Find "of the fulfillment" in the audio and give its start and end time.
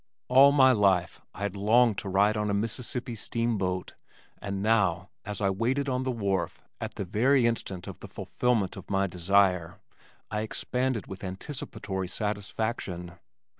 7.85-8.75